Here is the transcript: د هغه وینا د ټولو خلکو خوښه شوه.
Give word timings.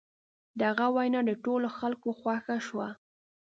د 0.57 0.59
هغه 0.69 0.87
وینا 0.95 1.19
د 1.29 1.31
ټولو 1.45 1.67
خلکو 1.77 2.09
خوښه 2.19 2.57
شوه. 2.67 2.87